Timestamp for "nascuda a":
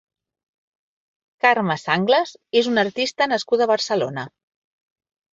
3.35-3.71